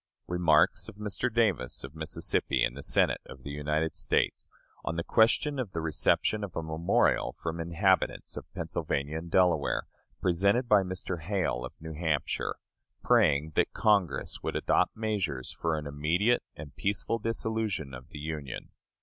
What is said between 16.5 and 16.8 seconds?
and